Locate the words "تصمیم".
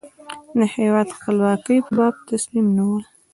2.29-2.67